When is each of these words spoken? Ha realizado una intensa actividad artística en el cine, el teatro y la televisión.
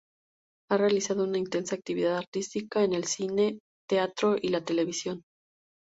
Ha 0.71 0.77
realizado 0.77 1.23
una 1.25 1.37
intensa 1.37 1.75
actividad 1.75 2.17
artística 2.17 2.83
en 2.83 2.93
el 2.93 3.03
cine, 3.03 3.49
el 3.49 3.59
teatro 3.87 4.35
y 4.35 4.47
la 4.47 4.65
televisión. 4.65 5.21